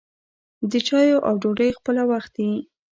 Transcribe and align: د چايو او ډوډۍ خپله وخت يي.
د 0.71 0.73
چايو 0.87 1.17
او 1.27 1.33
ډوډۍ 1.41 1.69
خپله 1.77 2.01
وخت 2.11 2.33
يي. 2.45 2.55